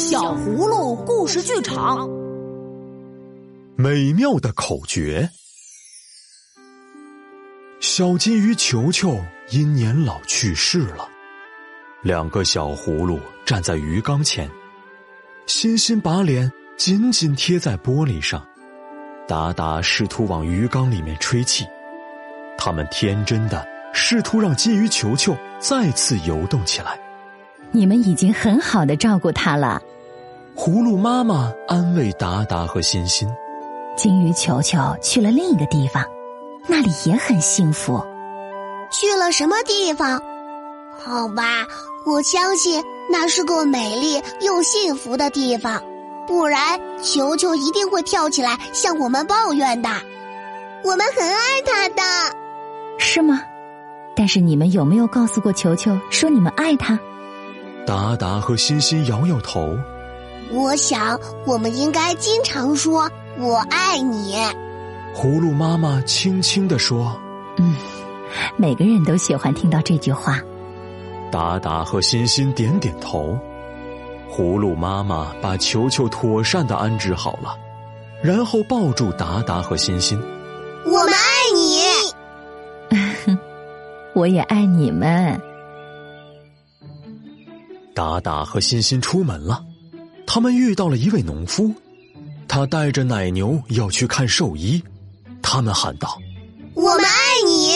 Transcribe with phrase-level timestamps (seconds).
[0.00, 2.08] 小葫芦故事剧场，
[3.76, 5.28] 美妙的口诀。
[7.80, 11.06] 小金鱼球球因年老去世了，
[12.00, 14.50] 两个小葫芦站在鱼缸前，
[15.44, 18.42] 欣欣把脸紧紧贴在玻璃上，
[19.28, 21.66] 达达试图往鱼缸里面吹气，
[22.56, 26.98] 他们天真的试图让金鱼球球再次游动起来。
[27.72, 29.80] 你们已经很好的照顾它了，
[30.62, 33.26] 葫芦妈妈安慰达达和欣欣。
[33.96, 36.04] 金鱼球球去了另一个地方，
[36.66, 37.98] 那里也很幸福。
[38.92, 40.20] 去了什么地方？
[41.02, 41.66] 好吧，
[42.04, 45.82] 我相信那是个美丽又幸福的地方，
[46.26, 49.88] 不然球球一定会跳起来向我们抱怨的。
[50.84, 52.02] 我们很爱他的，
[52.98, 53.40] 是吗？
[54.14, 57.00] 但是你们有没有告诉过球球说你们爱他？
[57.86, 59.74] 达达和欣欣摇摇头。
[60.52, 64.34] 我想，我们应该经常说“我爱你”。
[65.14, 67.20] 葫芦妈妈轻轻地说
[67.58, 67.74] ：“嗯，
[68.56, 70.38] 每个人都喜欢听到这句话。”
[71.30, 73.38] 达达和欣欣点点头。
[74.30, 77.56] 葫芦妈妈把球球妥善的安置好了，
[78.22, 80.18] 然后抱住达达和欣欣
[80.86, 81.18] ：“我们爱
[83.30, 83.34] 你，
[84.14, 85.40] 我也爱你们。”
[87.92, 89.64] 达达和欣欣出门了，
[90.32, 91.74] 他们遇到了一位农夫，
[92.46, 94.80] 他带着奶牛要去看兽医。
[95.42, 96.16] 他们喊道
[96.74, 97.74] ：“我们爱你！”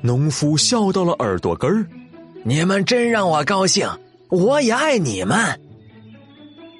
[0.00, 1.86] 农夫笑到了耳朵根儿
[2.42, 3.86] ：“你们真让我高兴，
[4.30, 5.60] 我也爱你们。”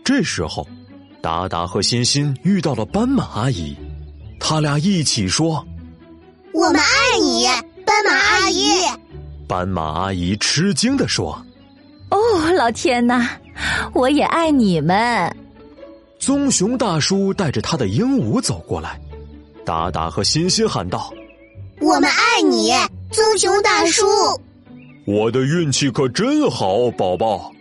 [0.03, 0.67] 这时候，
[1.21, 3.77] 达达和欣欣遇到了斑马阿姨，
[4.41, 5.63] 他俩一起说
[6.55, 7.45] ：“我们爱你，
[7.85, 8.71] 斑马阿姨。”
[9.47, 11.45] 斑马阿姨吃惊的说。
[12.09, 12.19] 哦，
[12.57, 13.29] 老天呐！
[13.93, 15.37] 我也爱你们。
[16.19, 18.99] 棕熊大叔带着他的鹦鹉走过来，
[19.64, 21.13] 达达和欣欣喊道
[21.81, 22.70] ：“我们爱你，
[23.11, 24.05] 棕熊大叔。”
[25.07, 27.53] 我的运气可真好，宝宝。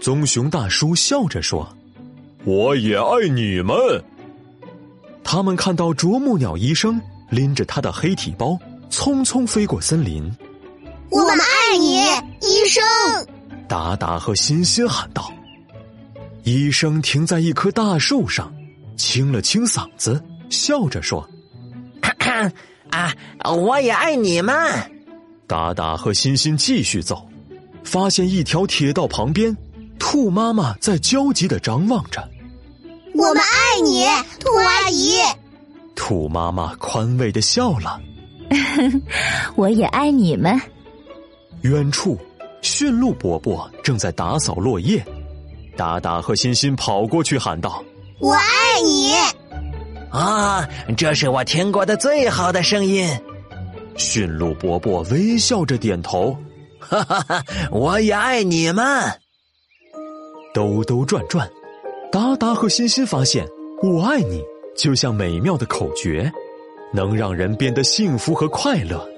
[0.00, 1.66] 棕熊大叔笑着说
[2.44, 3.76] ：“我也爱你们。”
[5.24, 7.00] 他们看到啄木鸟医生
[7.30, 8.58] 拎着他的黑体包，
[8.90, 10.30] 匆匆飞过森林。
[11.10, 12.00] 我们爱你，
[12.46, 12.82] 医生。
[13.68, 15.32] 达达和欣欣喊道
[16.44, 18.52] ：“医生停在一棵大树上，
[18.96, 21.28] 清了清嗓子，笑着说
[22.90, 23.12] ：‘啊，
[23.44, 24.54] 我也爱你们。’”
[25.46, 27.28] 达达和欣欣继续走，
[27.84, 29.56] 发现一条铁道旁边，
[29.98, 32.26] 兔妈妈在焦急的张望着。
[33.14, 34.04] “我们爱你，
[34.38, 35.18] 兔阿姨。”
[35.94, 38.00] 兔妈妈宽慰的笑了。
[39.56, 40.58] “我也爱你们。”
[41.62, 42.18] 远处。
[42.62, 45.02] 驯鹿伯伯正在打扫落叶，
[45.76, 47.82] 达达和欣欣跑过去喊道
[48.20, 49.14] ：“我爱你！”
[50.10, 53.08] 啊，这是我听过的最好的声音。
[53.96, 56.36] 驯鹿伯伯微笑着点头
[56.80, 58.84] ：“哈哈哈，我也爱你们。”
[60.52, 61.48] 兜兜转转，
[62.10, 63.46] 达达和欣欣发现
[63.82, 64.42] “我爱你”
[64.76, 66.30] 就像美妙的口诀，
[66.92, 69.08] 能让人变得幸福和快乐。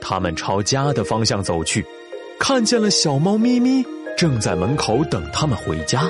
[0.00, 1.84] 他们朝家的方向走去。
[2.40, 3.84] 看见了小猫咪咪，
[4.18, 6.02] 正在门口等他们回家。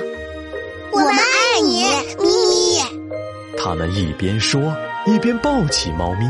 [0.91, 1.83] 我们爱你，
[2.17, 3.15] 咪咪。
[3.55, 4.75] 他们一边说，
[5.05, 6.25] 一边抱起猫咪。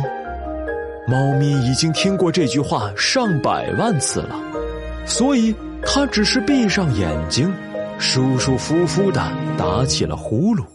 [1.08, 4.36] 猫咪已经听过这句话上百万次了，
[5.06, 7.50] 所以它只是闭上眼睛，
[7.98, 10.66] 舒舒服服的打起了呼噜。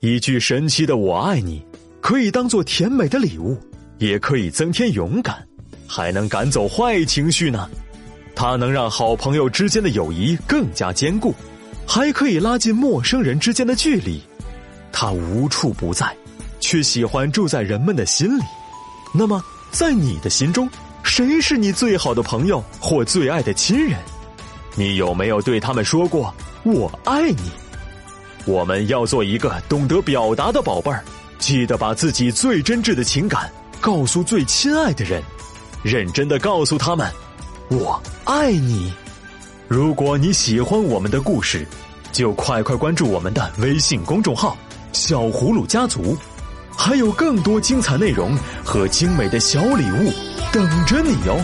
[0.00, 1.64] 一句神奇的“我爱你”，
[2.02, 3.56] 可以当做甜美的礼物，
[3.98, 5.46] 也可以增添勇敢。
[5.86, 7.70] 还能赶走坏情绪呢，
[8.40, 11.34] 它能让好朋友之间的友谊更加坚固，
[11.86, 14.18] 还可以拉近陌生人之间的距离。
[14.90, 16.16] 它无处不在，
[16.58, 18.42] 却喜欢住在人们的心里。
[19.12, 20.66] 那么，在你的心中，
[21.02, 23.98] 谁是你最好的朋友或最爱的亲人？
[24.74, 26.34] 你有没有对他们说过
[26.64, 27.50] “我爱你”？
[28.50, 31.04] 我们要做一个懂得表达的宝贝儿，
[31.38, 33.52] 记得把自己最真挚的情感
[33.82, 35.22] 告诉最亲爱的人。
[35.82, 37.06] 认真的告诉他们，
[37.70, 38.92] 我爱你。
[39.68, 41.64] 如果你喜欢我们的故事，
[42.10, 44.56] 就快快关注我们的微信公众号
[44.92, 46.16] “小葫芦家族”，
[46.76, 50.12] 还有更多精彩内容和精美的小礼物
[50.52, 51.40] 等着你哟。